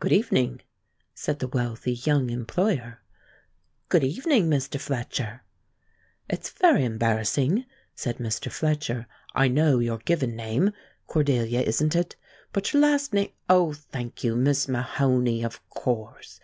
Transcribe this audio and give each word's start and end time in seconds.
"Good 0.00 0.12
evening," 0.12 0.62
said 1.14 1.40
the 1.40 1.46
wealthy, 1.46 1.92
young 1.92 2.30
employer. 2.30 3.02
"Good 3.90 4.02
evening, 4.02 4.48
Mr. 4.48 4.80
Fletcher." 4.80 5.42
"It's 6.26 6.48
very 6.48 6.86
embarrassing," 6.86 7.66
said 7.94 8.16
Mr. 8.16 8.50
Fletcher: 8.50 9.06
"I 9.34 9.48
know 9.48 9.78
your 9.78 9.98
given 9.98 10.36
name 10.36 10.70
Cordelia, 11.06 11.60
isn't 11.60 11.94
it? 11.94 12.16
but 12.54 12.72
your 12.72 12.80
last 12.80 13.12
na 13.12 13.26
Oh, 13.46 13.74
thank 13.74 14.24
you 14.24 14.36
Miss 14.36 14.68
Mahoney, 14.68 15.42
of 15.44 15.68
course. 15.68 16.40